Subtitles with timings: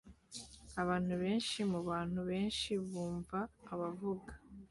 [0.81, 3.39] Abantu benshi mubantu benshi bumva
[3.73, 4.31] abavuga